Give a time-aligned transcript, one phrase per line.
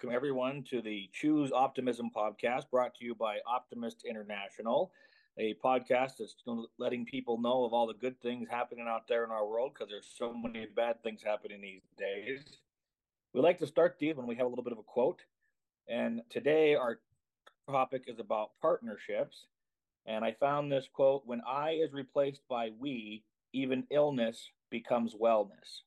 [0.00, 4.92] welcome everyone to the Choose Optimism podcast brought to you by Optimist International,
[5.36, 6.36] a podcast that's
[6.78, 9.90] letting people know of all the good things happening out there in our world because
[9.90, 12.60] there's so many bad things happening these days.
[13.34, 15.20] We like to start these when we have a little bit of a quote.
[15.86, 17.00] And today our
[17.70, 19.48] topic is about partnerships.
[20.06, 25.82] And I found this quote when I is replaced by we, even illness becomes wellness.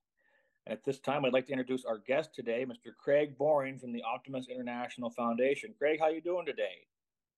[0.66, 2.96] At this time, I'd like to introduce our guest today, Mr.
[2.98, 5.74] Craig Boring from the Optimist International Foundation.
[5.78, 6.88] Craig, how are you doing today?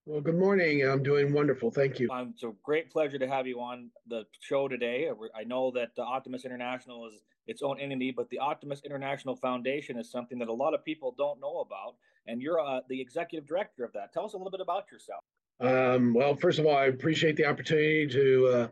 [0.06, 0.84] Well, good morning.
[0.84, 1.72] I'm doing wonderful.
[1.72, 2.08] Thank you.
[2.12, 5.10] Um, it's a great pleasure to have you on the show today.
[5.36, 9.98] I know that the Optimist International is its own entity, but the Optimist International Foundation
[9.98, 11.96] is something that a lot of people don't know about,
[12.28, 14.14] and you're uh, the executive director of that.
[14.14, 15.22] Tell us a little bit about yourself.
[15.60, 18.68] Um, well, first of all, I appreciate the opportunity to uh,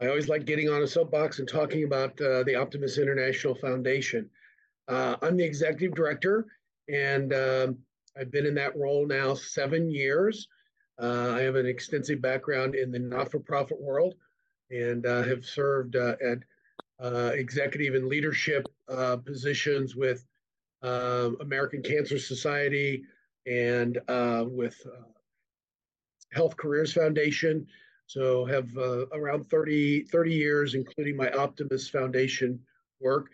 [0.00, 4.30] I always like getting on a soapbox and talking about uh, the Optimist International Foundation.
[4.88, 6.46] Uh, I'm the executive director,
[6.88, 7.78] and um,
[8.18, 10.48] I've been in that role now seven years.
[11.00, 14.14] Uh, I have an extensive background in the not for profit world
[14.70, 16.38] and uh, have served uh, at
[17.02, 18.68] uh, executive and leadership
[19.24, 20.24] positions with
[20.82, 23.04] American Cancer Society
[23.46, 23.98] and
[24.50, 24.80] with
[26.32, 27.66] Health Careers Foundation
[28.10, 32.58] so have uh, around 30, 30 years, including my Optimist Foundation
[32.98, 33.30] work.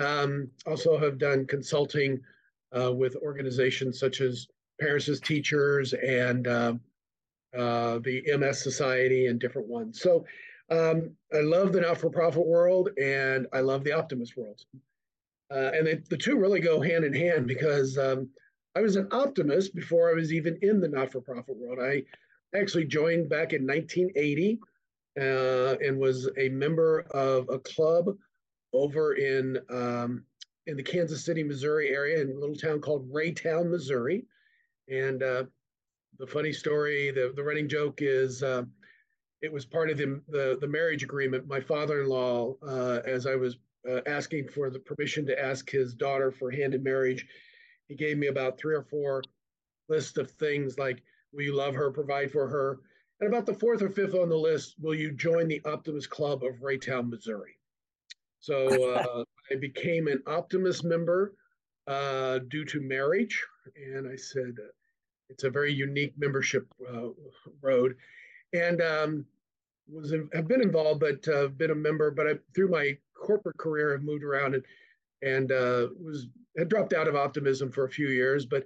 [0.00, 2.20] Um, also have done consulting
[2.76, 4.48] uh, with organizations such as
[4.80, 6.74] Parents as Teachers and uh,
[7.56, 10.00] uh the MS Society and different ones.
[10.00, 10.24] So
[10.72, 14.60] um, I love the not-for-profit world and I love the optimist world.
[15.52, 18.28] Uh, and they, the two really go hand in hand because um,
[18.74, 21.78] I was an optimist before I was even in the not-for-profit world.
[21.80, 22.02] I
[22.56, 24.60] actually joined back in 1980
[25.18, 28.06] uh, and was a member of a club
[28.72, 30.24] over in um,
[30.66, 34.24] in the Kansas City, Missouri area, in a little town called Raytown, Missouri.
[34.88, 35.44] And uh,
[36.18, 38.64] the funny story, the, the running joke is uh,
[39.42, 41.46] it was part of the, the, the marriage agreement.
[41.46, 43.58] My father in law, uh, as I was
[43.88, 47.26] uh, asking for the permission to ask his daughter for hand in marriage,
[47.88, 49.22] he gave me about three or four
[49.88, 51.02] lists of things like
[51.36, 52.80] Will you love her, provide for her?
[53.20, 56.42] And about the fourth or fifth on the list, will you join the Optimist Club
[56.42, 57.58] of Raytown, Missouri?
[58.40, 61.34] So uh, I became an Optimist member
[61.86, 63.44] uh, due to marriage.
[63.76, 64.72] And I said, uh,
[65.28, 67.08] it's a very unique membership uh,
[67.60, 67.96] road.
[68.54, 69.26] And um,
[69.88, 72.10] was have been involved, but uh, been a member.
[72.10, 74.64] But I, through my corporate career, I've moved around and
[75.22, 78.64] and uh, was had dropped out of optimism for a few years, but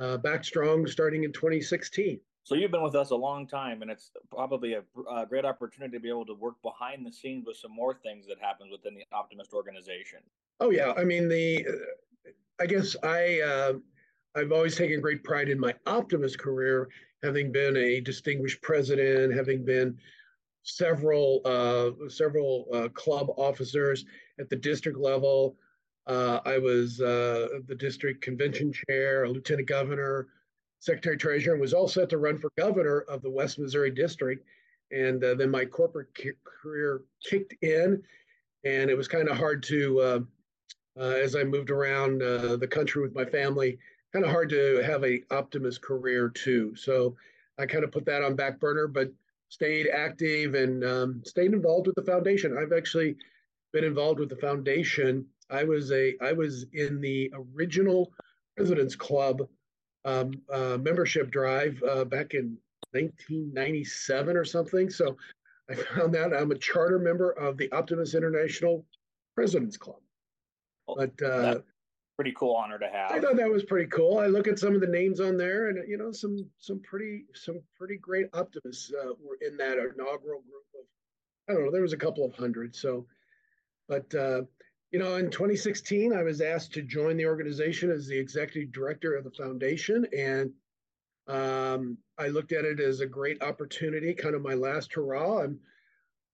[0.00, 2.20] uh, back strong starting in 2016.
[2.44, 5.98] So you've been with us a long time, and it's probably a, a, great opportunity
[5.98, 8.94] to be able to work behind the scenes with some more things that happens within
[8.94, 10.20] the Optimist organization.
[10.60, 11.66] Oh yeah, I mean the,
[12.58, 13.72] I guess I uh,
[14.34, 16.88] I've always taken great pride in my Optimist career,
[17.22, 19.98] having been a distinguished president, having been
[20.62, 24.06] several uh, several uh, club officers
[24.40, 25.56] at the district level,
[26.08, 30.28] uh, I was uh, the district convention chair, a lieutenant governor,
[30.80, 34.46] secretary treasurer, and was all set to run for governor of the West Missouri district.
[34.90, 36.08] And uh, then my corporate
[36.44, 38.02] career kicked in,
[38.64, 40.20] and it was kind of hard to, uh,
[40.98, 43.78] uh, as I moved around uh, the country with my family,
[44.12, 46.74] kind of hard to have a optimist career too.
[46.74, 47.16] So
[47.58, 49.12] I kind of put that on back burner, but
[49.50, 52.56] stayed active and um, stayed involved with the foundation.
[52.56, 53.16] I've actually
[53.74, 58.12] been involved with the foundation I was a I was in the original
[58.56, 59.42] President's Club
[60.04, 62.56] um, uh, membership drive uh, back in
[62.92, 64.90] 1997 or something.
[64.90, 65.16] So
[65.70, 68.84] I found that I'm a charter member of the Optimist International
[69.34, 70.00] President's Club.
[70.86, 71.58] But uh,
[72.16, 73.12] pretty cool honor to have.
[73.12, 74.18] I thought that was pretty cool.
[74.18, 77.24] I look at some of the names on there, and you know, some some pretty
[77.34, 80.86] some pretty great optimists uh, were in that inaugural group of.
[81.48, 81.70] I don't know.
[81.70, 82.74] There was a couple of hundred.
[82.74, 83.06] So,
[83.88, 84.42] but uh,
[84.90, 89.14] you know, in 2016, I was asked to join the organization as the executive director
[89.14, 90.06] of the foundation.
[90.16, 90.52] And
[91.26, 95.42] um, I looked at it as a great opportunity, kind of my last hurrah.
[95.42, 95.60] I'm,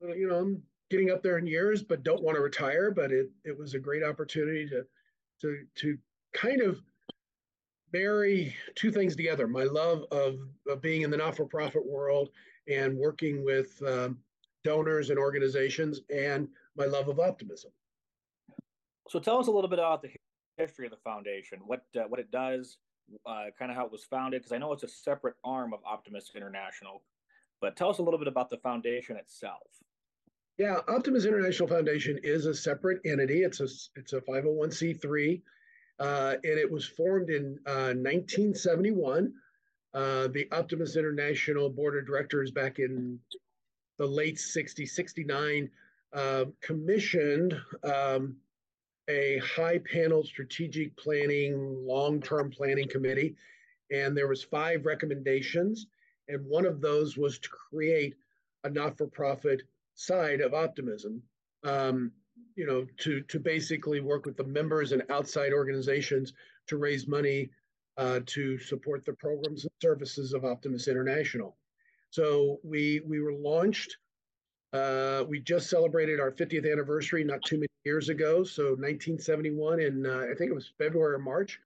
[0.00, 2.92] you know, I'm getting up there in years, but don't want to retire.
[2.92, 4.84] But it, it was a great opportunity to,
[5.40, 5.98] to, to
[6.32, 6.80] kind of
[7.92, 10.36] marry two things together my love of,
[10.68, 12.30] of being in the not for profit world
[12.68, 14.18] and working with um,
[14.64, 17.70] donors and organizations, and my love of optimism.
[19.08, 20.10] So tell us a little bit about the
[20.56, 22.78] history of the foundation, what uh, what it does,
[23.26, 25.80] uh, kind of how it was founded, because I know it's a separate arm of
[25.84, 27.02] Optimist International.
[27.60, 29.62] But tell us a little bit about the foundation itself.
[30.58, 33.42] Yeah, Optimist International Foundation is a separate entity.
[33.42, 35.42] It's a it's a 501c3.
[36.00, 39.32] uh, and it was formed in uh, 1971.
[39.92, 43.18] Uh, the Optimist International Board of Directors back in
[43.96, 45.70] the late 60s, 69,
[46.12, 48.36] uh, commissioned um,
[49.08, 53.36] a high panel strategic planning, long-term planning committee,
[53.90, 55.86] and there was five recommendations,
[56.28, 58.14] and one of those was to create
[58.64, 59.62] a not-for-profit
[59.94, 61.22] side of optimism.
[61.64, 62.12] Um,
[62.56, 66.32] you know, to to basically work with the members and outside organizations
[66.66, 67.50] to raise money
[67.96, 71.56] uh, to support the programs and services of Optimist International.
[72.10, 73.96] So we we were launched.
[74.74, 78.42] Uh, we just celebrated our 50th anniversary not too many years ago.
[78.42, 81.60] So 1971, and uh, I think it was February or March,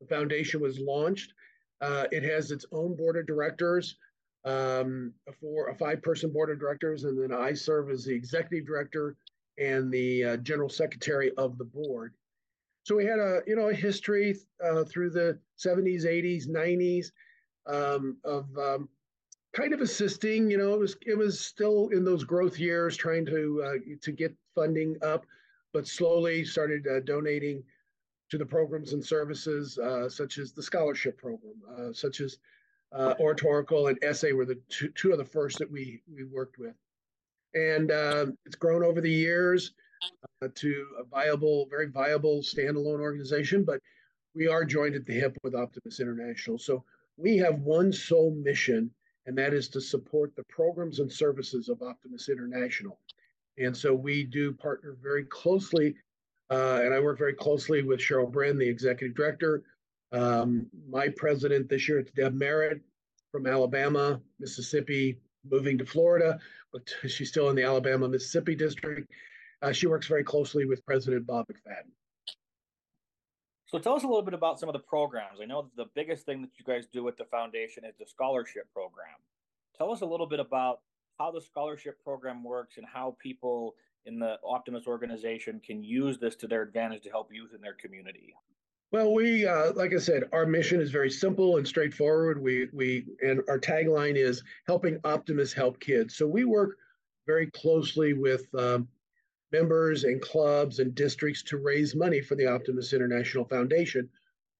[0.00, 1.32] the foundation was launched.
[1.80, 3.96] Uh, it has its own board of directors,
[4.44, 8.14] um, a four a five person board of directors, and then I serve as the
[8.14, 9.16] executive director
[9.58, 12.14] and the uh, general secretary of the board.
[12.84, 17.10] So we had a you know a history uh, through the 70s, 80s, 90s
[17.66, 18.88] um, of um,
[19.54, 20.50] kind of assisting.
[20.50, 24.12] You know, it was it was still in those growth years, trying to uh, to
[24.12, 25.26] get funding up,
[25.72, 27.62] but slowly started uh, donating
[28.30, 32.38] to the programs and services uh, such as the scholarship program, uh, such as
[33.18, 36.74] oratorical and essay were the two, two of the first that we we worked with
[37.54, 39.72] and uh, it's grown over the years
[40.42, 43.64] uh, to a viable, very viable standalone organization.
[43.64, 43.80] But
[44.34, 46.58] we are joined at the hip with Optimist International.
[46.58, 46.84] So
[47.16, 48.90] we have one sole mission,
[49.26, 52.98] and that is to support the programs and services of Optimist International.
[53.58, 55.94] And so we do partner very closely,
[56.50, 59.62] uh, and I work very closely with Cheryl Brin, the executive director.
[60.12, 62.80] Um, my president this year, it's Deb Merritt
[63.32, 65.18] from Alabama, Mississippi,
[65.48, 66.38] moving to Florida
[66.74, 69.10] but she's still in the Alabama Mississippi district.
[69.62, 71.90] Uh, she works very closely with President Bob McFadden.
[73.66, 75.40] So tell us a little bit about some of the programs.
[75.42, 78.70] I know the biggest thing that you guys do with the foundation is the scholarship
[78.72, 79.16] program.
[79.76, 80.80] Tell us a little bit about
[81.18, 83.74] how the scholarship program works and how people
[84.06, 87.74] in the Optimist organization can use this to their advantage to help youth in their
[87.74, 88.34] community.
[88.92, 92.40] Well, we, uh, like I said, our mission is very simple and straightforward.
[92.40, 96.16] We, we, and our tagline is helping Optimists help kids.
[96.16, 96.76] So we work
[97.26, 98.86] very closely with um,
[99.54, 104.08] members and clubs and districts to raise money for the Optimist International Foundation,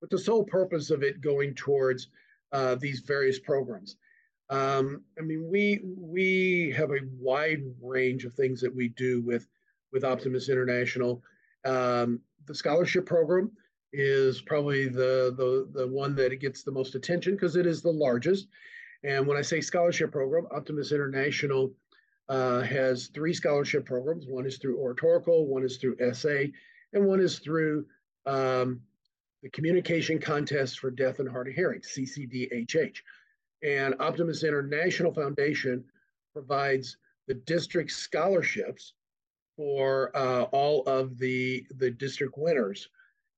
[0.00, 2.08] with the sole purpose of it going towards
[2.52, 3.96] uh, these various programs.
[4.50, 9.48] Um, I mean, we we have a wide range of things that we do with
[9.92, 11.22] with Optimist International.
[11.64, 13.50] Um, the scholarship program
[13.92, 17.90] is probably the the the one that gets the most attention because it is the
[18.06, 18.46] largest.
[19.02, 21.72] And when I say scholarship program, Optimist International
[22.28, 24.26] uh, has three scholarship programs.
[24.26, 26.52] One is through oratorical, one is through essay,
[26.92, 27.86] and one is through
[28.26, 28.80] um,
[29.42, 32.96] the Communication Contest for Deaf and Hard of Hearing, CCDHH.
[33.62, 35.84] And Optimist International Foundation
[36.32, 38.94] provides the district scholarships
[39.56, 42.88] for uh, all of the the district winners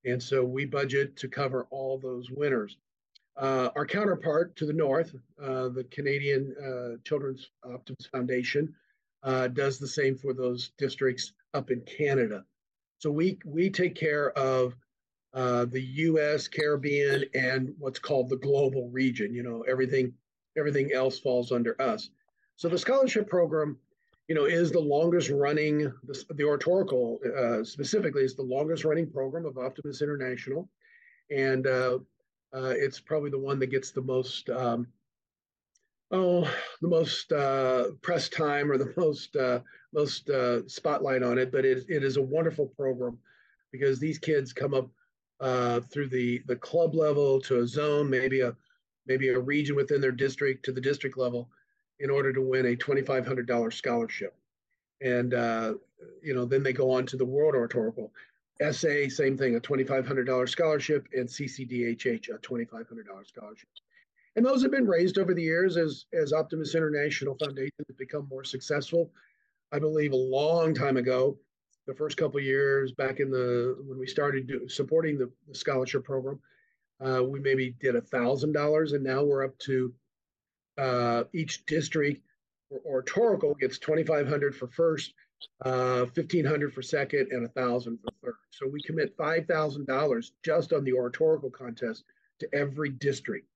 [0.07, 2.77] and so we budget to cover all those winners.
[3.37, 8.75] Uh, our counterpart to the north, uh, the Canadian uh, Children's Optimist Foundation,
[9.23, 12.45] uh, does the same for those districts up in Canada.
[12.99, 14.75] So we we take care of
[15.35, 19.35] uh, the U.S., Caribbean, and what's called the global region.
[19.35, 20.15] You know, everything
[20.57, 22.09] everything else falls under us.
[22.57, 23.79] So the scholarship program
[24.29, 29.09] you know, is the longest running, the, the oratorical uh, specifically is the longest running
[29.11, 30.69] program of Optimist International.
[31.31, 31.67] And
[32.57, 34.87] uh, uh, it's probably the one that gets the most, um,
[36.11, 36.43] oh,
[36.81, 39.61] the most uh, press time or the most, uh,
[39.93, 41.53] most uh, spotlight on it.
[41.53, 43.19] But it, it is a wonderful program
[43.73, 44.89] because these kids come up
[45.91, 48.57] through the, the club level to a zone, maybe a,
[49.07, 51.49] maybe a region within their district to the district level
[52.01, 54.35] in order to win a $2,500 scholarship.
[55.03, 55.75] And, uh,
[56.23, 58.13] you know, then they go on to the World Oratorical.
[58.61, 63.69] SA, same thing, a $2,500 scholarship, and CCDHH, a $2,500 scholarship.
[64.37, 68.29] And those have been raised over the years as, as Optimist International Foundation has become
[68.31, 69.11] more successful.
[69.73, 71.39] I believe a long time ago,
[71.87, 76.05] the first couple years back in the when we started do, supporting the, the, scholarship
[76.05, 76.39] program,
[77.01, 79.93] uh, we maybe did a thousand dollars, and now we're up to
[80.79, 82.23] uh, each district
[82.71, 85.15] or oratorical gets 2500 for first,
[85.65, 88.11] uh, 1500 for second, and 1000 for
[88.51, 92.05] So we commit $5,000 just on the oratorical contest
[92.41, 93.47] to every district.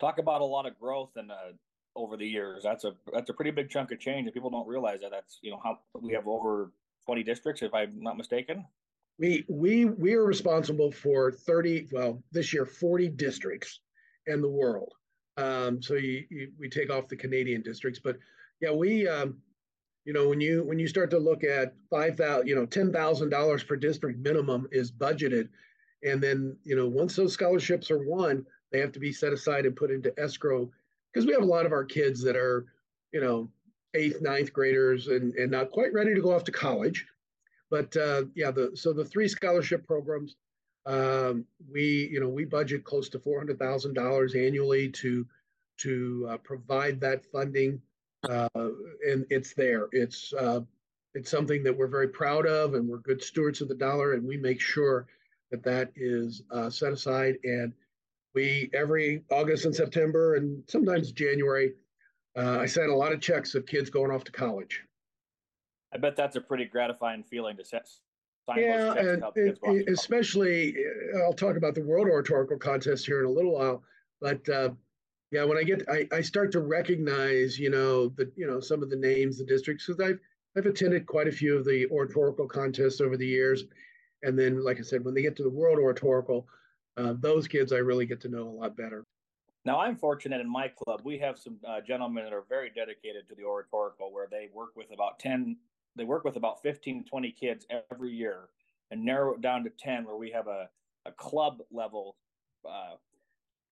[0.00, 1.52] Talk about a lot of growth and uh,
[1.96, 2.62] over the years.
[2.62, 5.10] That's a that's a pretty big chunk of change, and people don't realize that.
[5.10, 6.72] That's you know how we have over
[7.06, 8.64] 20 districts, if I'm not mistaken.
[9.18, 13.80] We we we are responsible for 30, well, this year 40 districts
[14.26, 14.94] in the world.
[15.36, 18.16] Um, so you, you, we take off the Canadian districts, but
[18.60, 19.36] yeah, we um,
[20.04, 22.92] you know when you when you start to look at five thousand, you know, ten
[22.92, 25.48] thousand dollars per district minimum is budgeted,
[26.02, 29.66] and then you know once those scholarships are won, they have to be set aside
[29.66, 30.70] and put into escrow.
[31.12, 32.66] Because we have a lot of our kids that are
[33.12, 33.50] you know
[33.94, 37.06] eighth, ninth graders and and not quite ready to go off to college,
[37.70, 40.36] but uh, yeah, the so the three scholarship programs,
[40.86, 45.26] um, we you know we budget close to four hundred thousand dollars annually to
[45.78, 47.80] to uh, provide that funding,
[48.28, 49.88] uh, and it's there.
[49.92, 50.60] It's uh,
[51.14, 54.26] it's something that we're very proud of, and we're good stewards of the dollar, and
[54.26, 55.06] we make sure
[55.50, 57.36] that that is uh, set aside.
[57.44, 57.72] And
[58.34, 61.72] we every August and September, and sometimes January,
[62.36, 64.84] uh, I send a lot of checks of kids going off to college.
[65.92, 67.88] I bet that's a pretty gratifying feeling to set.
[68.56, 69.22] Yeah, and
[69.88, 70.74] especially
[71.14, 73.82] uh, I'll talk about the World Oratorical Contest here in a little while,
[74.20, 74.70] but uh,
[75.30, 78.82] yeah, when I get I, I start to recognize you know the you know some
[78.82, 80.18] of the names, the districts because I've
[80.56, 83.64] I've attended quite a few of the oratorical contests over the years,
[84.22, 86.46] and then like I said, when they get to the World Oratorical,
[86.96, 89.04] uh, those kids I really get to know a lot better.
[89.66, 91.02] Now, I'm fortunate in my club.
[91.04, 94.70] We have some uh, gentlemen that are very dedicated to the oratorical, where they work
[94.74, 95.56] with about 10
[95.96, 98.48] they work with about 15 20 kids every year
[98.90, 100.68] and narrow it down to 10 where we have a,
[101.06, 102.16] a club level
[102.68, 102.94] uh,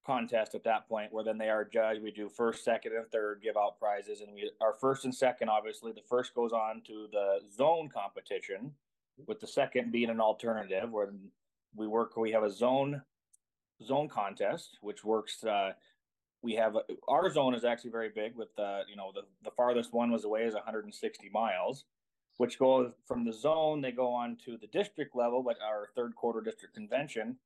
[0.08, 2.02] contest at that point where then they are judged.
[2.02, 5.50] We do first second and third give out prizes and we our first and second
[5.50, 8.72] obviously the first goes on to the zone competition
[9.26, 11.12] with the second being an alternative where
[11.76, 13.02] we work we have a zone
[13.84, 15.72] zone contest which works uh,
[16.42, 16.74] we have
[17.06, 20.24] our zone is actually very big with uh, you know the, the farthest one was
[20.24, 21.84] away is 160 miles
[22.38, 26.14] which go from the zone, they go on to the district level, like our third
[26.14, 27.36] quarter district convention,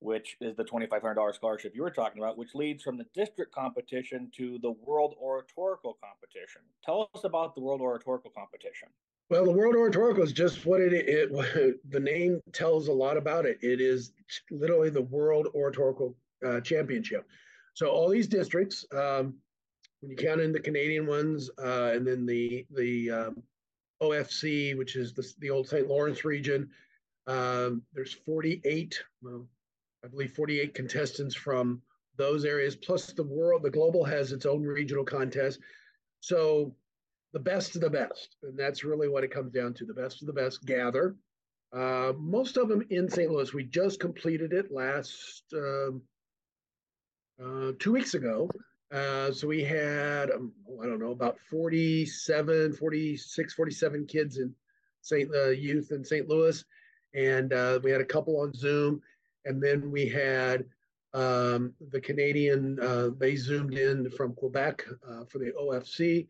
[0.00, 4.30] which is the $2,500 scholarship you were talking about, which leads from the district competition
[4.36, 6.62] to the World Oratorical Competition.
[6.84, 8.88] Tell us about the World Oratorical Competition.
[9.28, 13.46] Well, the World Oratorical is just what it, it the name tells a lot about
[13.46, 13.58] it.
[13.62, 14.12] It is
[14.50, 17.26] literally the World Oratorical uh, Championship.
[17.74, 19.34] So all these districts, um,
[20.00, 23.42] when you count in the Canadian ones, uh, and then the the um,
[24.02, 25.86] OFC, which is the, the old St.
[25.86, 26.70] Lawrence region.
[27.26, 29.46] Um, there's 48, well,
[30.04, 31.82] I believe 48 contestants from
[32.16, 35.60] those areas, plus the world, the global has its own regional contest.
[36.20, 36.74] So
[37.32, 39.84] the best of the best, and that's really what it comes down to.
[39.84, 41.16] The best of the best gather.
[41.72, 43.30] Uh, most of them in St.
[43.30, 43.54] Louis.
[43.54, 46.02] We just completed it last um,
[47.42, 48.50] uh, two weeks ago.
[48.92, 50.52] Uh, so we had, um,
[50.82, 54.52] I don't know, about 47, 46, 47 kids in
[55.02, 55.30] St.
[55.32, 56.28] Uh, Youth in St.
[56.28, 56.64] Louis.
[57.14, 59.00] And uh, we had a couple on Zoom.
[59.44, 60.64] And then we had
[61.12, 66.26] um, the Canadian, uh, they zoomed in from Quebec uh, for the OFC.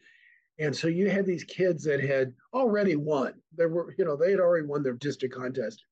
[0.59, 3.35] And so you had these kids that had already won.
[3.57, 5.85] There were, you know, they had already won their district contest.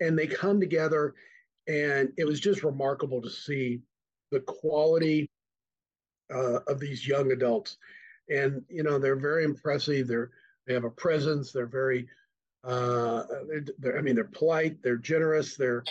[0.00, 1.14] And they come together,
[1.66, 3.80] and it was just remarkable to see
[4.30, 5.28] the quality
[6.32, 7.78] uh, of these young adults.
[8.30, 10.06] And, you know, they're very impressive.
[10.06, 10.30] They're,
[10.66, 11.50] they have a presence.
[11.50, 12.06] They're very,
[12.64, 15.84] uh, they're, they're, I mean, they're polite, they're generous, they're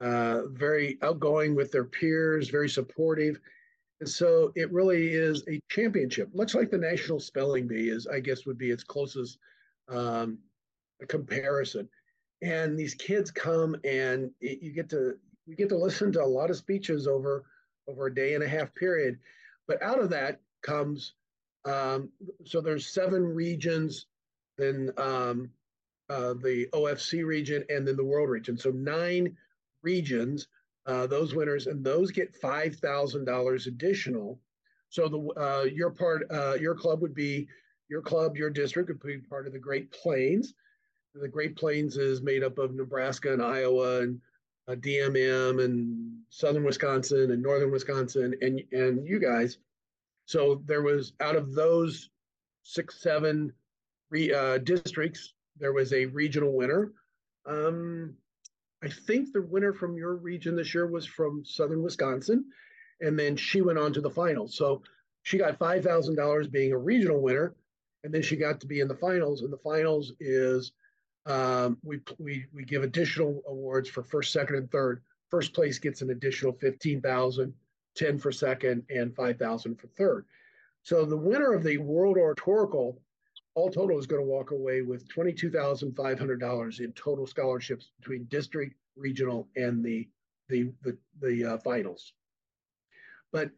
[0.00, 3.38] uh, very outgoing with their peers, very supportive.
[4.00, 8.20] And so it really is a championship, much like the National Spelling Bee is, I
[8.20, 9.38] guess, would be its closest
[9.88, 10.38] um,
[11.08, 11.88] comparison.
[12.42, 15.16] And these kids come and it, you get to
[15.46, 17.44] you get to listen to a lot of speeches over
[17.86, 19.18] over a day and a half period
[19.70, 21.12] but out of that comes,
[21.64, 22.10] um,
[22.44, 24.06] so there's seven regions,
[24.58, 25.48] then um,
[26.08, 28.58] uh, the OFC region, and then the world region.
[28.58, 29.36] So nine
[29.82, 30.48] regions,
[30.86, 34.38] uh, those winners, and those get five thousand dollars additional.
[34.88, 37.48] So the uh, your part, uh, your club would be
[37.88, 40.54] your club, your district would be part of the Great Plains.
[41.14, 44.20] The Great Plains is made up of Nebraska and Iowa and
[44.68, 49.58] uh, DMM and southern Wisconsin and northern Wisconsin and and you guys.
[50.26, 52.10] So there was out of those
[52.62, 53.52] six seven
[54.10, 56.92] re, uh, districts, there was a regional winner.
[57.46, 58.14] Um,
[58.82, 62.46] I think the winner from your region this year was from southern Wisconsin,
[63.00, 64.56] and then she went on to the finals.
[64.56, 64.82] So
[65.22, 67.54] she got five thousand dollars being a regional winner,
[68.04, 69.42] and then she got to be in the finals.
[69.42, 70.72] And the finals is
[71.26, 75.02] um, we, we, we give additional awards for first, second, and third.
[75.28, 77.52] First place gets an additional 15,000,
[77.94, 80.24] 10 for second, and 5,000 for third.
[80.82, 83.00] So the winner of the World Oratorical
[83.54, 89.48] all total is going to walk away with $22,500 in total scholarships between district, regional,
[89.56, 90.08] and the
[90.48, 92.12] the the, the uh, finals.
[93.32, 93.50] But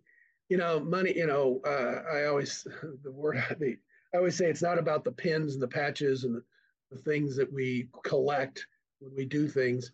[0.49, 1.17] you know, money.
[1.17, 2.67] You know, uh, I always
[3.03, 3.77] the word the,
[4.15, 6.43] I always say it's not about the pins and the patches and the,
[6.91, 8.67] the things that we collect
[9.01, 9.93] when we do things.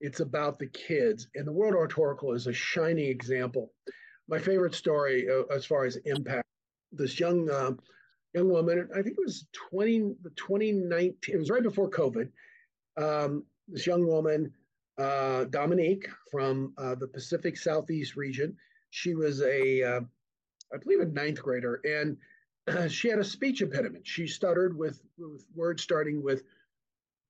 [0.00, 3.72] It's about the kids, and the World Oratorical is a shining example.
[4.28, 6.46] My favorite story, uh, as far as impact,
[6.92, 7.72] this young uh,
[8.34, 8.88] young woman.
[8.92, 11.34] I think it was 20, 2019.
[11.34, 12.28] It was right before COVID.
[12.96, 14.52] Um, this young woman,
[14.98, 18.56] uh, Dominique from uh, the Pacific Southeast region.
[18.90, 20.00] She was a, uh,
[20.72, 22.16] I believe, a ninth grader, and
[22.66, 24.06] uh, she had a speech impediment.
[24.06, 26.42] She stuttered with, with words starting with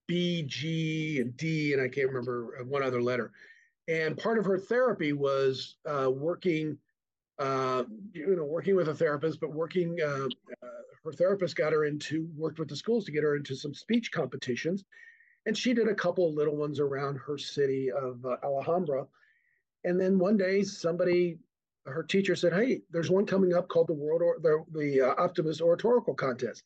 [0.07, 3.33] B, G, and D, and I can't remember uh, one other letter.
[3.89, 6.77] And part of her therapy was uh, working,
[7.41, 9.99] you know, working with a therapist, but working
[11.05, 14.11] her therapist got her into worked with the schools to get her into some speech
[14.13, 14.85] competitions.
[15.47, 19.07] And she did a couple little ones around her city of uh, alhambra.
[19.85, 21.39] And then one day somebody
[21.87, 25.23] her teacher said hey there's one coming up called the world or the, the uh,
[25.23, 26.63] optimist oratorical contest.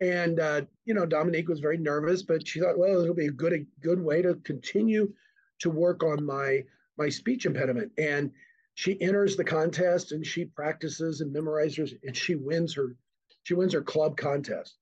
[0.00, 3.30] And uh, you know dominique was very nervous but she thought well it'll be a
[3.30, 5.12] good a good way to continue
[5.60, 6.64] to work on my
[6.96, 7.92] my speech impediment.
[7.98, 8.30] And
[8.74, 12.96] she enters the contest and she practices and memorizes and she wins her
[13.42, 14.76] she wins her club contest.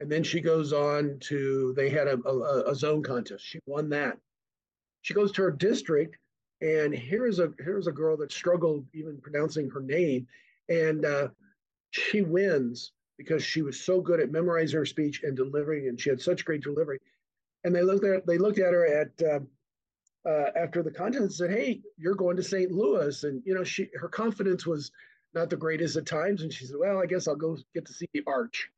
[0.00, 3.44] And then she goes on to, they had a, a, a zone contest.
[3.44, 4.18] She won that.
[5.02, 6.16] She goes to her district,
[6.60, 10.26] and here's a here's a girl that struggled even pronouncing her name,
[10.68, 11.28] and uh,
[11.90, 16.08] she wins because she was so good at memorizing her speech and delivering, and she
[16.08, 16.98] had such great delivery.
[17.64, 19.40] And they looked at they looked at her at uh,
[20.28, 22.70] uh, after the contest and said, "Hey, you're going to St.
[22.70, 24.92] Louis," and you know she her confidence was
[25.34, 26.42] not the greatest at times.
[26.42, 28.70] And she said, Well, I guess I'll go get to see the Arch.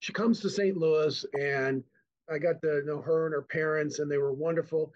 [0.00, 0.76] She comes to St.
[0.76, 1.84] Louis, and
[2.30, 4.92] I got to know her and her parents, and they were wonderful.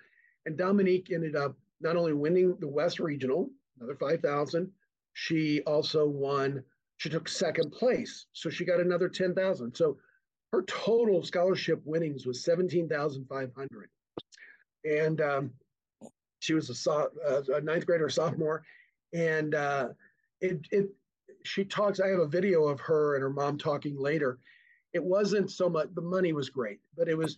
[0.46, 4.70] And Dominique ended up not only winning the West Regional, another 5,000,
[5.12, 6.62] she also won,
[6.96, 8.26] she took second place.
[8.32, 9.74] So she got another 10,000.
[9.74, 9.98] So
[10.52, 13.90] her total scholarship winnings was 17,500.
[14.84, 15.50] And um,
[16.40, 18.64] she was a, so, uh, a ninth grader, sophomore.
[19.12, 19.88] And uh,
[20.44, 20.90] it it
[21.44, 24.38] she talks i have a video of her and her mom talking later.
[24.92, 27.36] It wasn't so much the money was great but it was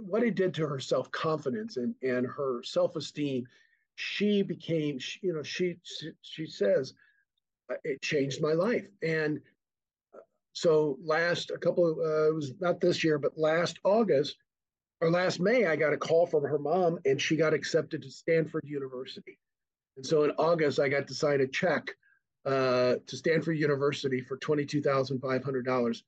[0.00, 3.46] what it did to her self-confidence and and her self-esteem.
[3.96, 5.76] She became you know she
[6.22, 6.94] she says
[7.84, 8.86] it changed my life.
[9.02, 9.40] And
[10.52, 14.36] so last a couple uh, it was not this year but last august
[15.00, 18.10] or last may i got a call from her mom and she got accepted to
[18.10, 19.38] stanford university.
[19.96, 21.94] And so in august i got to sign a check
[22.44, 26.02] uh, to Stanford University for $22,500.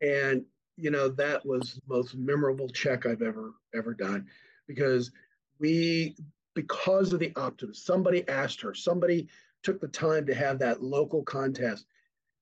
[0.00, 0.44] And,
[0.76, 4.26] you know, that was the most memorable check I've ever, ever done
[4.66, 5.10] because
[5.58, 6.16] we,
[6.54, 9.28] because of the optimist, somebody asked her, somebody
[9.62, 11.86] took the time to have that local contest.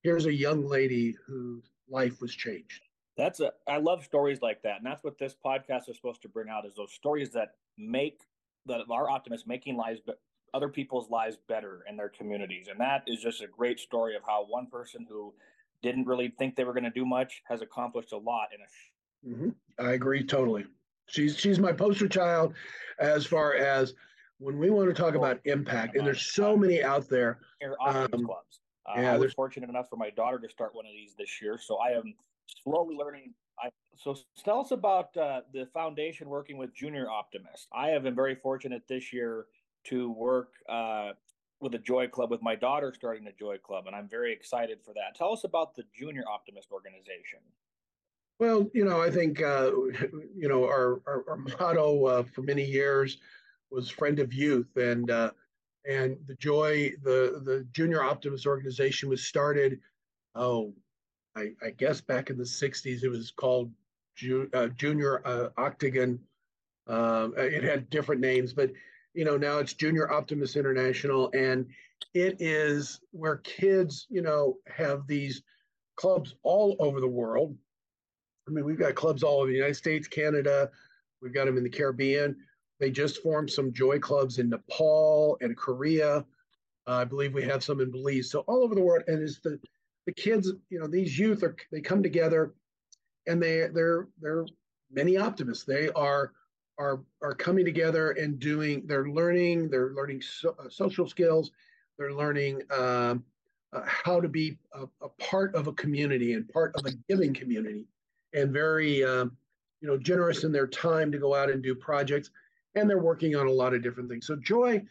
[0.03, 2.83] Here's a young lady whose life was changed.
[3.17, 4.79] That's a, I love stories like that.
[4.79, 8.21] And that's what this podcast is supposed to bring out is those stories that make
[8.67, 10.01] that our optimists making lives
[10.55, 12.69] other people's lives better in their communities.
[12.69, 15.33] And that is just a great story of how one person who
[15.83, 19.35] didn't really think they were going to do much has accomplished a lot in a.
[19.35, 19.85] Mm-hmm.
[19.87, 20.65] I agree totally.
[21.07, 22.55] She's she's my poster child
[22.99, 23.95] as far as
[24.39, 27.41] when we want to talk about impact, and there's so many out there.
[27.85, 28.61] Um, clubs.
[28.87, 31.43] Uh, yeah, I was fortunate enough for my daughter to start one of these this
[31.43, 32.15] year, so I am
[32.63, 33.35] slowly learning.
[33.63, 37.69] I, so tell us about uh, the foundation working with Junior Optimist.
[37.73, 39.47] I have been very fortunate this year
[39.85, 41.11] to work uh,
[41.61, 44.79] with a Joy Club with my daughter starting a Joy Club, and I'm very excited
[44.85, 45.15] for that.
[45.15, 47.41] Tell us about the Junior Optimist organization.
[48.39, 49.71] Well, you know, I think uh,
[50.35, 53.19] you know our our, our motto uh, for many years
[53.71, 55.33] was "Friend of Youth," and uh,
[55.87, 59.81] and the Joy the the Junior Optimist organization was started.
[60.35, 60.73] Oh,
[61.37, 63.71] I, I guess back in the '60s, it was called
[64.17, 66.19] Ju- uh, Junior uh, Octagon.
[66.87, 68.71] Um, it had different names, but
[69.15, 71.67] you know now it's junior optimist international and
[72.15, 75.43] it is where kids you know have these
[75.97, 77.57] clubs all over the world.
[78.49, 80.71] I mean we've got clubs all over the united states canada
[81.23, 82.37] we've got them in the caribbean.
[82.79, 86.25] They just formed some joy clubs in nepal and korea.
[86.87, 88.31] Uh, i believe we have some in belize.
[88.31, 89.59] So all over the world and it's the
[90.07, 92.55] the kids you know these youth are they come together
[93.27, 94.47] and they they're they're
[94.91, 95.65] many optimists.
[95.65, 96.33] They are
[96.81, 101.53] are are coming together and doing they're learning they're learning so, uh, social skills
[101.99, 103.23] they're learning um,
[103.73, 107.33] uh, how to be a, a, part of a community and part of a giving
[107.33, 107.87] community,
[108.35, 109.37] and very um,
[109.81, 112.31] you know generous in their time to go out and do projects.
[112.75, 114.27] And they're working on a lot of different things.
[114.27, 114.83] So Joy,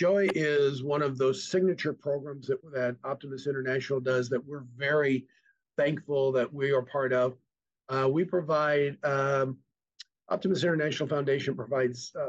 [0.00, 5.26] Joy is one of those signature programs that that Optimist International does that we're very
[5.76, 7.36] thankful that we are part of.
[7.88, 9.56] Uh, we provide um,
[10.30, 12.20] Optimist International Foundation provides uh,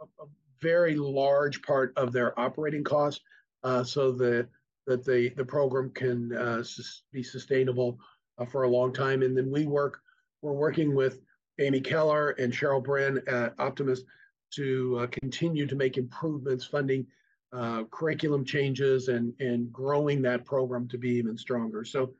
[0.00, 0.26] a, a,
[0.62, 3.20] very large part of their operating costs,
[3.64, 4.48] uh, so the,
[4.86, 7.98] that the the program can uh, sus- be sustainable
[8.38, 9.22] uh, for a long time.
[9.22, 10.00] And then we work
[10.40, 11.20] we're working with
[11.60, 14.06] Amy Keller and Cheryl Bren at Optimist
[14.54, 17.06] to uh, continue to make improvements, funding
[17.52, 21.84] uh, curriculum changes, and and growing that program to be even stronger.
[21.84, 22.14] So.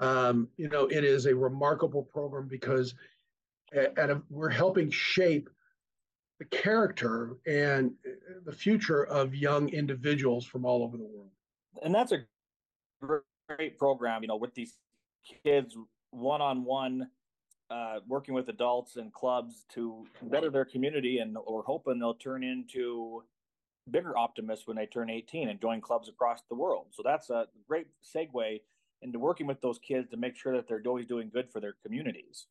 [0.00, 2.94] Um, you know, it is a remarkable program because
[3.72, 5.48] and we're helping shape
[6.38, 8.10] the character and uh,
[8.44, 11.30] the future of young individuals from all over the world.
[11.82, 12.24] And that's a
[13.02, 14.76] great program, you know, with these
[15.44, 15.76] kids
[16.10, 17.08] one on one,
[18.08, 21.18] working with adults and clubs to better their community.
[21.18, 23.22] And we're hoping they'll turn into
[23.90, 26.86] bigger optimists when they turn 18 and join clubs across the world.
[26.90, 28.60] So that's a great segue
[29.02, 31.74] into working with those kids to make sure that they're always doing good for their
[31.84, 32.46] communities.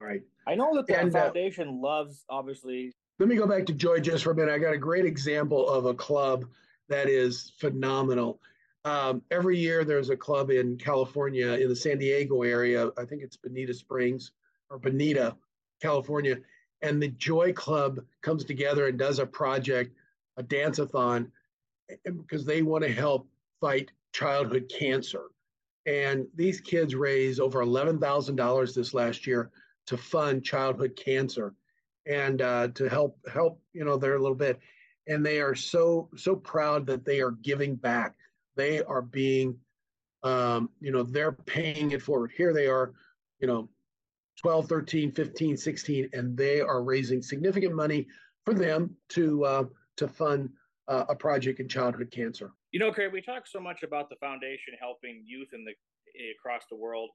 [0.00, 0.22] Right.
[0.46, 2.92] I know that the and, uh, foundation uh, loves, obviously.
[3.18, 4.52] Let me go back to Joy just for a minute.
[4.52, 6.46] I got a great example of a club
[6.88, 8.40] that is phenomenal.
[8.84, 12.90] Um, every year there's a club in California, in the San Diego area.
[12.98, 14.32] I think it's Bonita Springs
[14.68, 15.36] or Bonita,
[15.80, 16.36] California.
[16.82, 19.96] And the Joy Club comes together and does a project,
[20.36, 21.32] a dance-a-thon,
[22.04, 23.26] because they want to help
[23.60, 25.28] fight childhood cancer.
[25.86, 29.50] And these kids raise over $11,000 this last year
[29.86, 31.54] to fund childhood cancer
[32.06, 34.58] and uh, to help help you know there a little bit.
[35.06, 38.14] And they are so so proud that they are giving back.
[38.56, 39.58] They are being
[40.22, 42.32] um, you know they're paying it forward.
[42.36, 42.92] Here they are
[43.40, 43.68] you know
[44.40, 48.06] 12 13 15 16 and they are raising significant money
[48.44, 49.64] for them to uh,
[49.96, 50.50] to fund
[50.88, 52.52] uh, a project in childhood cancer.
[52.72, 55.72] You know craig we talk so much about the foundation helping youth in the
[56.38, 57.10] across the world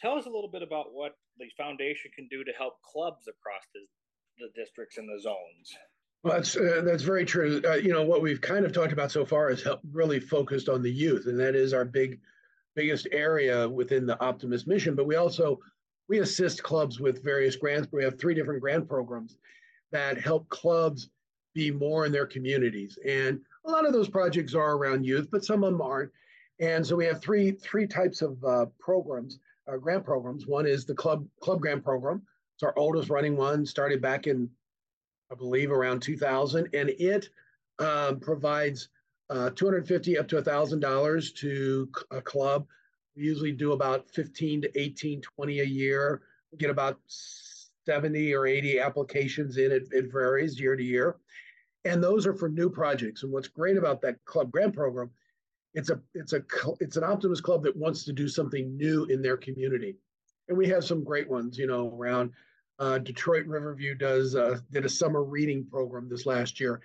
[0.00, 3.62] Tell us a little bit about what the foundation can do to help clubs across
[3.74, 3.80] the,
[4.38, 5.76] the districts and the zones.
[6.22, 7.62] Well, that's uh, that's very true.
[7.64, 10.82] Uh, you know what we've kind of talked about so far is really focused on
[10.82, 12.20] the youth, and that is our big,
[12.76, 14.94] biggest area within the Optimist mission.
[14.94, 15.58] But we also
[16.08, 17.88] we assist clubs with various grants.
[17.90, 19.38] We have three different grant programs
[19.92, 21.08] that help clubs
[21.54, 25.44] be more in their communities, and a lot of those projects are around youth, but
[25.44, 26.10] some of them aren't.
[26.58, 29.38] And so we have three three types of uh, programs
[29.70, 30.46] our grant programs.
[30.46, 32.22] One is the club club grant program.
[32.56, 34.50] It's our oldest running one, started back in,
[35.32, 37.30] I believe, around 2000, and it
[37.78, 38.88] um, provides
[39.30, 42.66] uh, 250 up to $1,000 to a club.
[43.16, 46.22] We usually do about 15 to 18, 20 a year.
[46.52, 49.70] We get about 70 or 80 applications in.
[49.70, 51.16] It, it varies year to year.
[51.84, 53.22] And those are for new projects.
[53.22, 55.10] And what's great about that club grant program
[55.74, 56.42] it's a it's a
[56.80, 59.96] it's an optimist club that wants to do something new in their community.
[60.48, 62.32] And we have some great ones you know around
[62.78, 66.80] uh, detroit riverview does uh, did a summer reading program this last year.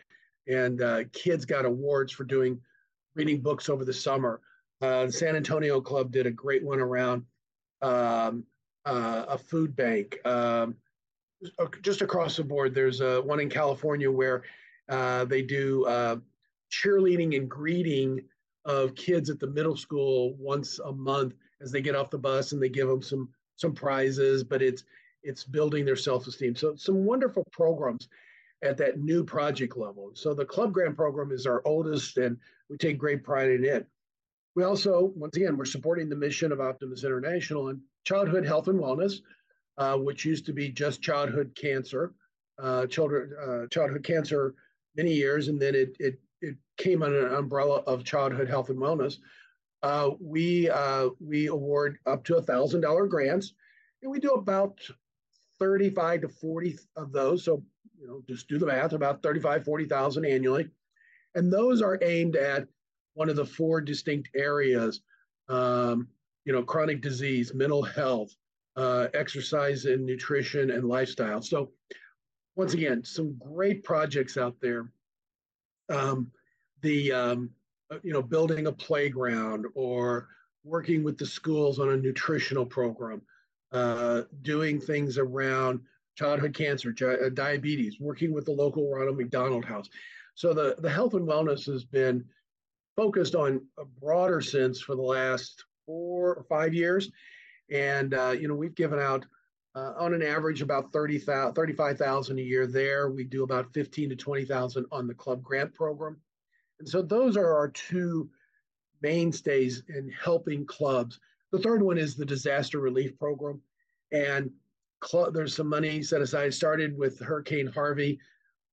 [0.48, 2.60] And uh, kids got awards for doing
[3.16, 4.42] reading books over the summer.
[4.82, 7.24] Uh, the san antonio club did a great one around
[7.82, 8.44] um,
[8.86, 10.18] uh, a food bank.
[10.26, 10.76] Um,
[11.82, 14.44] just across the board there's a one in california where
[14.90, 15.86] uh, they do
[16.72, 18.22] cheerleading and greeting
[18.66, 22.52] of kids at the middle school once a month as they get off the bus
[22.52, 24.84] and they give them some some prizes but it's
[25.26, 26.56] it's building their self-esteem.
[26.56, 28.08] So some wonderful programs
[28.64, 30.12] at that new project level.
[30.14, 32.38] So the club grant program is our oldest and
[32.70, 33.88] we take great pride in it.
[34.56, 38.80] We also once again we're supporting the mission of optimist international and childhood health and
[38.80, 39.22] wellness
[39.78, 42.14] uh, which used to be just childhood cancer
[42.62, 44.54] uh, children uh, childhood cancer
[44.96, 48.80] many years and then it, it it came under an umbrella of childhood health and
[48.80, 49.18] wellness.
[49.84, 53.54] Uh, we uh, we award up to a thousand dollar grants,
[54.02, 54.80] and we do about
[55.60, 57.44] thirty five to forty of those.
[57.44, 57.64] So
[58.00, 60.70] you know, just do the math, about 35, 40,000 annually,
[61.34, 62.68] and those are aimed at
[63.14, 65.02] one of the four distinct areas.
[65.48, 66.08] Um,
[66.44, 68.36] you know, chronic disease, mental health,
[68.76, 71.42] uh, exercise and nutrition, and lifestyle.
[71.42, 71.72] So
[72.56, 74.92] once again, some great projects out there
[75.90, 76.32] um,
[76.86, 77.50] the um,
[77.92, 80.30] uh, you know building a playground or
[80.64, 83.22] working with the schools on a nutritional program,
[83.72, 85.80] uh, doing things around
[86.16, 89.90] childhood cancer, uh, diabetes, working with the local Ronald McDonald House.
[90.36, 92.24] So the, the health and wellness has been
[92.96, 97.12] focused on a broader sense for the last four or five years.
[97.72, 99.26] And, uh, you know, we've given out
[99.76, 103.10] uh, on an average about 30, 35,000 a year there.
[103.10, 106.18] We do about 15 to 20,000 on the club grant program.
[106.80, 108.30] And so those are our two
[109.02, 111.20] mainstays in helping clubs.
[111.52, 113.62] The third one is the disaster relief program.
[114.12, 114.52] And
[115.32, 118.20] there's some money set aside, started with Hurricane Harvey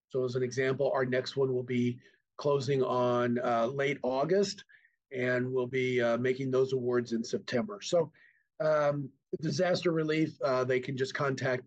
[0.09, 1.99] So as an example, our next one will be
[2.37, 4.63] closing on uh, late August,
[5.11, 7.79] and we'll be uh, making those awards in September.
[7.81, 8.11] So
[8.59, 9.09] um,
[9.41, 11.63] disaster relief, uh, they can just contact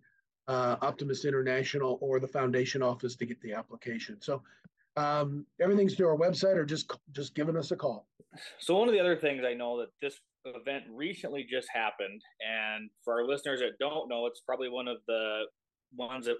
[0.48, 4.20] uh, Optimist International or the foundation office to get the application.
[4.20, 4.42] So
[4.96, 8.06] um, everything's through our website or just just giving us a call.
[8.58, 12.90] So one of the other things I know that this event recently just happened, and
[13.04, 15.42] for our listeners that don't know, it's probably one of the
[15.96, 16.36] ones that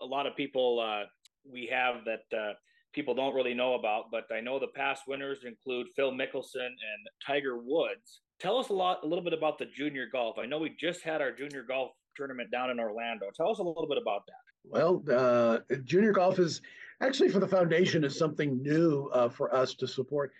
[0.00, 1.04] a lot of people uh,
[1.50, 2.52] we have that uh,
[2.92, 4.04] people don't really know about.
[4.10, 8.72] But I know the past winners include Phil Mickelson and Tiger Woods tell us a
[8.72, 10.38] lot, a little bit about the junior golf.
[10.38, 13.26] I know we just had our junior golf tournament down in Orlando.
[13.36, 14.34] Tell us a little bit about that.
[14.64, 16.62] Well, uh, junior golf is
[17.00, 20.32] actually for the foundation is something new uh, for us to support.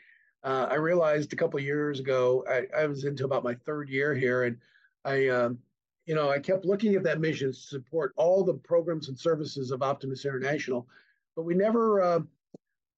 [0.43, 4.15] Uh, I realized a couple years ago, I, I, was into about my third year
[4.15, 4.59] here, and
[5.05, 5.59] I, um,
[6.05, 9.71] you know, I kept looking at that mission to support all the programs and services
[9.71, 10.87] of Optimist International,
[11.35, 12.21] but we never, uh,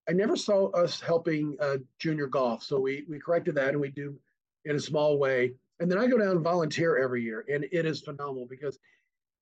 [0.08, 2.64] I never saw us helping uh, junior golf.
[2.64, 4.16] So we we corrected that, and we do
[4.66, 5.54] in a small way.
[5.80, 8.78] And then I go down and volunteer every year, and it is phenomenal because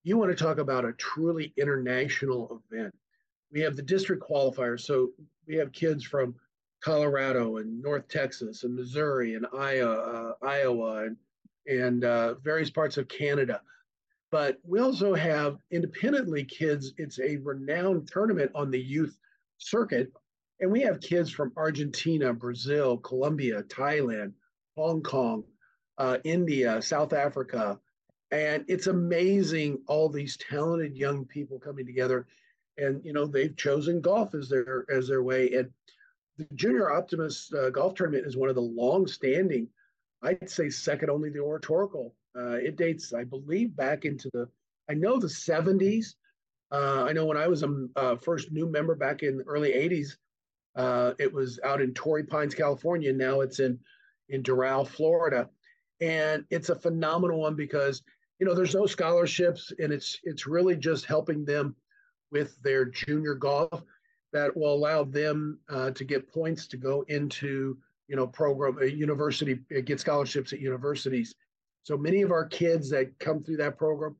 [0.04, 2.94] you want to talk about a truly international event.
[3.52, 5.10] We have the district qualifiers, so
[5.46, 6.34] we have kids from
[6.82, 9.94] Colorado and North Texas and Missouri and Iowa,
[10.42, 11.16] uh, Iowa and
[11.66, 13.62] and uh, various parts of Canada.
[14.30, 16.92] But we also have independently kids.
[16.98, 19.16] It's a renowned tournament on the youth
[19.56, 20.12] circuit,
[20.60, 24.32] and we have kids from Argentina, Brazil, Colombia, Thailand,
[24.76, 25.44] Hong Kong,
[25.98, 27.78] uh, India, South Africa.
[28.30, 32.26] And it's amazing all these talented young people coming together.
[32.76, 35.52] And, you know, they've chosen golf as their as their way.
[35.52, 35.70] And
[36.36, 39.68] the Junior Optimist uh, Golf Tournament is one of the long-standing,
[40.22, 42.14] I'd say second only the Oratorical.
[42.36, 44.48] Uh, it dates, I believe, back into the,
[44.90, 46.14] I know the 70s.
[46.72, 49.70] Uh, I know when I was a uh, first new member back in the early
[49.70, 50.16] 80s,
[50.74, 53.12] uh, it was out in Torrey Pines, California.
[53.12, 53.78] Now it's in
[54.28, 55.48] in Doral, Florida.
[56.00, 58.02] And it's a phenomenal one because,
[58.38, 61.76] you know, there's no scholarships and it's it's really just helping them
[62.32, 63.82] with their junior golf
[64.32, 68.86] that will allow them uh, to get points to go into, you know, program a
[68.86, 71.36] university, uh, get scholarships at universities.
[71.84, 74.16] So many of our kids that come through that program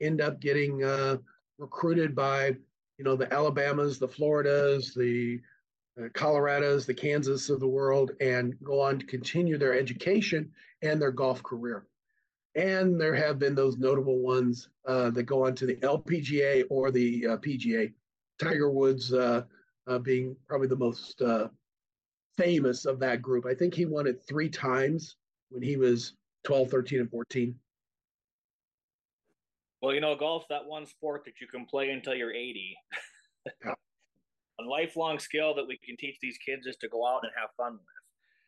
[0.00, 1.18] end up getting uh,
[1.58, 2.56] recruited by,
[2.96, 5.40] you know, the Alabamas, the Floridas, the
[6.14, 10.50] Colorados, the Kansas of the world, and go on to continue their education
[10.82, 11.86] and their golf career.
[12.54, 16.90] And there have been those notable ones uh, that go on to the LPGA or
[16.90, 17.92] the uh, PGA.
[18.38, 19.42] Tiger Woods uh,
[19.86, 21.48] uh, being probably the most uh,
[22.36, 23.46] famous of that group.
[23.46, 25.16] I think he won it three times
[25.50, 27.54] when he was 12, 13, and 14.
[29.82, 32.76] Well, you know, golf's that one sport that you can play until you're 80.
[33.64, 33.74] yeah.
[34.60, 37.50] A lifelong skill that we can teach these kids is to go out and have
[37.56, 37.80] fun with.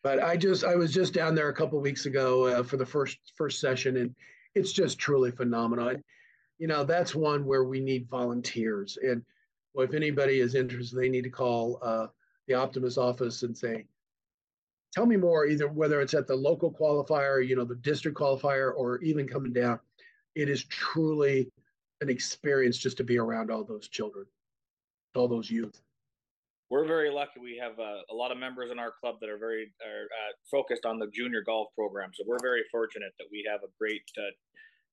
[0.02, 2.86] But I just I was just down there a couple weeks ago uh, for the
[2.86, 4.14] first first session, and
[4.54, 5.94] it's just truly phenomenal.
[6.58, 8.98] You know, that's one where we need volunteers.
[9.02, 9.22] And
[9.74, 12.06] well, if anybody is interested, they need to call uh,
[12.48, 13.84] the Optimist office and say,
[14.92, 18.72] tell me more, either whether it's at the local qualifier, you know, the district qualifier,
[18.74, 19.78] or even coming down.
[20.34, 21.50] It is truly
[22.00, 24.26] an experience just to be around all those children,
[25.14, 25.80] all those youth.
[26.70, 27.40] We're very lucky.
[27.42, 30.32] We have uh, a lot of members in our club that are very are, uh,
[30.50, 32.10] focused on the junior golf program.
[32.14, 34.30] So we're very fortunate that we have a great uh,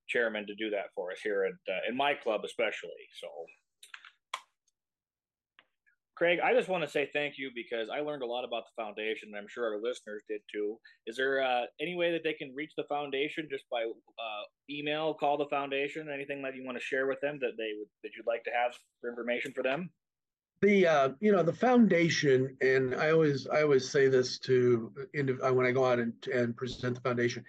[0.09, 3.05] chairman to do that for us here at uh, in my club, especially.
[3.21, 3.27] So
[6.17, 8.81] Craig, I just want to say thank you because I learned a lot about the
[8.81, 10.79] foundation, and I'm sure our listeners did too.
[11.05, 15.13] Is there uh, any way that they can reach the foundation just by uh, email,
[15.13, 18.09] call the foundation, anything that you want to share with them that they would that
[18.17, 19.91] you'd like to have for information for them?
[20.61, 24.91] The uh, you know the foundation, and I always I always say this to
[25.43, 27.45] uh, when I go out and, and present the foundation.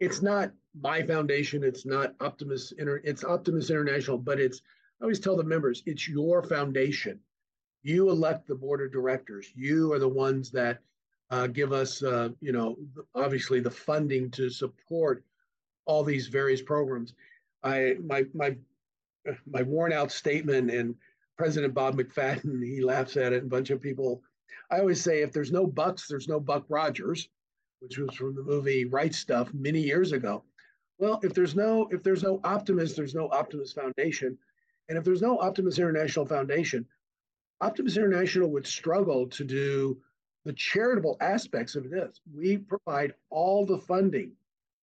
[0.00, 0.50] It's not
[0.80, 1.62] my foundation.
[1.62, 3.00] It's not Optimist Inter.
[3.04, 4.60] It's Optimist International, but it's
[5.00, 7.20] I always tell the members it's your foundation
[7.82, 9.52] you elect the board of directors.
[9.54, 10.78] You are the ones that
[11.30, 12.76] uh, give us, uh, you know,
[13.14, 15.24] obviously the funding to support
[15.84, 17.14] all these various programs.
[17.62, 18.56] I my my
[19.46, 20.94] my worn out statement and
[21.42, 23.42] President Bob McFadden he laughs at it.
[23.42, 24.22] And a bunch of people.
[24.70, 27.28] I always say if there's no Bucks, there's no Buck Rogers,
[27.80, 30.44] which was from the movie Right Stuff many years ago.
[30.98, 34.38] Well, if there's no if there's no Optimist, there's no Optimist Foundation,
[34.88, 36.86] and if there's no Optimist International Foundation,
[37.60, 39.98] Optimist International would struggle to do
[40.44, 42.20] the charitable aspects of this.
[42.32, 44.30] We provide all the funding,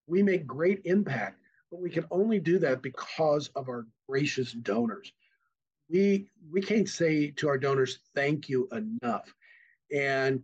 [0.07, 1.39] we make great impact,
[1.71, 5.13] but we can only do that because of our gracious donors.
[5.89, 9.33] We we can't say to our donors thank you enough,
[9.95, 10.41] and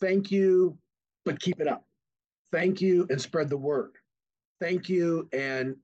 [0.00, 0.76] thank you,
[1.24, 1.84] but keep it up.
[2.50, 3.92] Thank you and spread the word.
[4.60, 5.76] Thank you and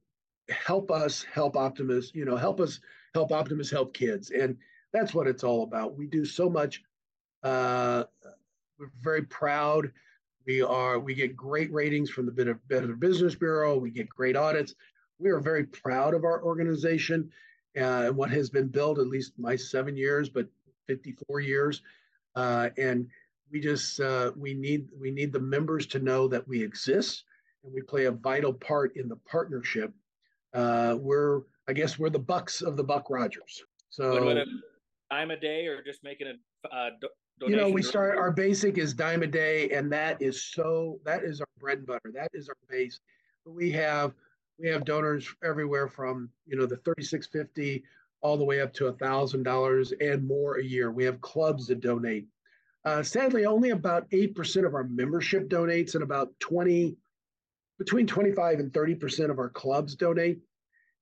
[0.50, 2.14] help us help Optimist.
[2.14, 2.80] You know, help us
[3.14, 4.56] help Optimist help kids and
[4.92, 5.96] that's what it's all about.
[5.96, 6.82] We do so much.
[7.42, 8.04] Uh,
[8.78, 9.90] we're very proud.
[10.46, 10.98] We are.
[10.98, 13.76] We get great ratings from the Better Business Bureau.
[13.76, 14.74] We get great audits.
[15.18, 17.30] We are very proud of our organization
[17.76, 18.98] uh, and what has been built.
[18.98, 20.46] At least my seven years, but
[20.86, 21.82] 54 years,
[22.34, 23.08] uh, and
[23.50, 27.24] we just uh, we need we need the members to know that we exist
[27.64, 29.92] and we play a vital part in the partnership.
[30.54, 33.62] Uh, we're I guess we're the Bucks of the Buck Rogers.
[33.90, 34.44] So
[35.10, 37.08] dime a day or just making a uh, do-
[37.46, 41.22] you know we start our basic is dime a day and that is so that
[41.22, 42.98] is our bread and butter that is our base
[43.46, 44.12] we have
[44.58, 47.84] we have donors everywhere from you know the 3650
[48.20, 50.90] all the way up to a thousand dollars and more a year.
[50.90, 52.26] We have clubs that donate.
[52.84, 56.96] Uh, sadly only about 8% of our membership donates and about 20
[57.78, 60.40] between 25 and 30% of our clubs donate.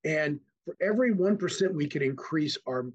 [0.04, 2.86] And for every 1% we can increase our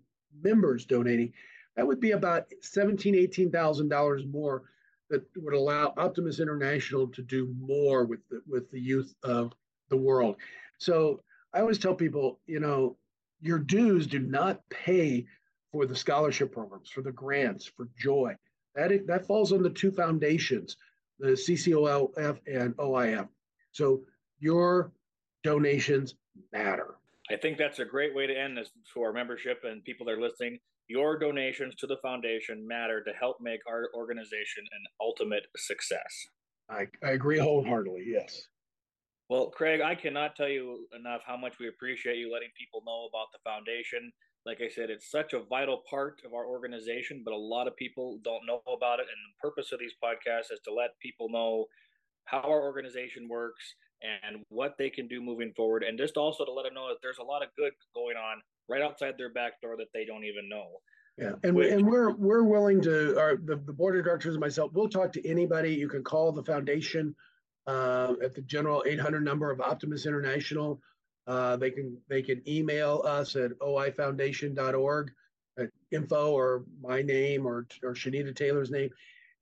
[0.44, 1.34] members donating,
[1.76, 4.64] that would be about seventeen, eighteen thousand dollars more
[5.10, 9.54] that would allow Optimist International to do more with the, with the youth of
[9.92, 10.38] the world.
[10.80, 11.22] So
[11.54, 12.98] I always tell people, you know,
[13.42, 15.28] your dues do not pay
[15.72, 18.36] for the scholarship programs, for the grants, for JOI.
[18.76, 20.78] That that falls on the two foundations,
[21.20, 23.28] the CCOLF and OIF.
[23.72, 24.02] So
[24.40, 24.92] your
[25.44, 26.16] donations
[26.52, 26.96] matter.
[27.30, 30.14] I think that's a great way to end this for our membership and people that
[30.14, 30.60] are listening.
[30.88, 36.28] Your donations to the foundation matter to help make our organization an ultimate success.
[36.70, 38.04] I, I agree wholeheartedly.
[38.06, 38.42] Yes.
[39.32, 43.08] Well, Craig, I cannot tell you enough how much we appreciate you letting people know
[43.08, 44.12] about the foundation.
[44.46, 47.78] Like I said, it's such a vital part of our organization, but a lot of
[47.78, 49.06] people don't know about it.
[49.08, 51.68] And the purpose of these podcasts is to let people know
[52.26, 56.52] how our organization works and what they can do moving forward, and just also to
[56.52, 59.62] let them know that there's a lot of good going on right outside their back
[59.62, 60.68] door that they don't even know.
[61.18, 64.42] Yeah, and Which, and we're we're willing to our the, the board of directors and
[64.42, 64.72] myself.
[64.74, 65.74] We'll talk to anybody.
[65.74, 67.16] You can call the foundation
[67.68, 70.82] uh, at the general 800 number of Optimist International.
[71.28, 75.12] Uh, they can they can email us at oifoundation.org
[75.60, 78.90] at info or my name or or Shanita Taylor's name,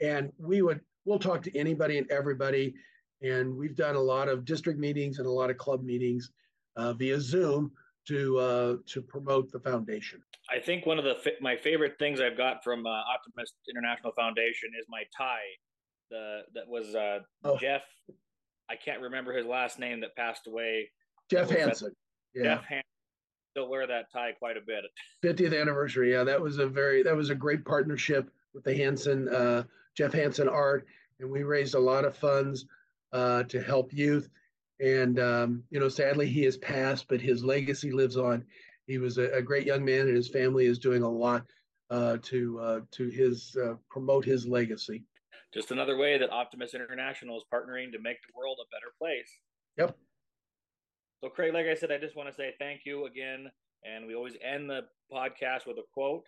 [0.01, 2.73] and we would we'll talk to anybody and everybody
[3.21, 6.31] and we've done a lot of district meetings and a lot of club meetings
[6.75, 7.71] uh, via Zoom
[8.07, 10.21] to uh, to promote the foundation.
[10.49, 14.69] I think one of the my favorite things I've got from uh, Optimist International Foundation
[14.79, 15.37] is my tie.
[16.09, 17.57] The that was uh, oh.
[17.57, 17.83] Jeff.
[18.69, 20.89] I can't remember his last name that passed away.
[21.29, 21.91] Jeff Hanson.
[22.35, 22.43] Yeah.
[22.43, 22.83] Jeff Hanson.
[23.51, 24.85] still wear that tie quite a bit.
[25.23, 26.11] 50th anniversary.
[26.11, 29.63] Yeah, that was a very that was a great partnership with the Hanson uh,
[29.95, 30.85] Jeff Hanson Art,
[31.19, 32.65] and we raised a lot of funds
[33.11, 34.29] uh, to help youth.
[34.79, 38.45] And um, you know, sadly, he has passed, but his legacy lives on.
[38.87, 41.45] He was a, a great young man, and his family is doing a lot
[41.89, 45.03] uh, to uh, to his uh, promote his legacy.
[45.53, 49.31] Just another way that Optimist International is partnering to make the world a better place.
[49.77, 49.97] Yep.
[51.21, 53.47] So, Craig, like I said, I just want to say thank you again.
[53.83, 54.81] And we always end the
[55.11, 56.23] podcast with a quote.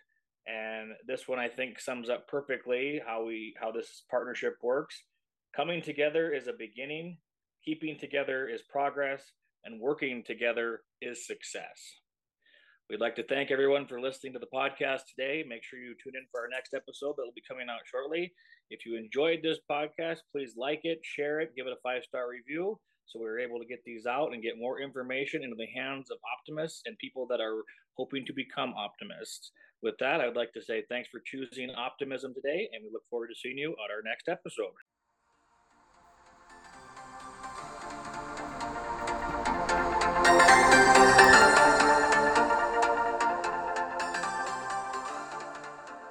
[0.46, 5.00] And this one I think sums up perfectly how we how this partnership works.
[5.54, 7.18] Coming together is a beginning,
[7.64, 9.22] keeping together is progress,
[9.64, 12.01] and working together is success.
[12.92, 15.42] We'd like to thank everyone for listening to the podcast today.
[15.48, 18.30] Make sure you tune in for our next episode that will be coming out shortly.
[18.68, 22.28] If you enjoyed this podcast, please like it, share it, give it a five star
[22.28, 25.72] review so we are able to get these out and get more information into the
[25.74, 27.64] hands of optimists and people that are
[27.96, 29.52] hoping to become optimists.
[29.82, 33.08] With that, I would like to say thanks for choosing optimism today, and we look
[33.08, 34.76] forward to seeing you on our next episode.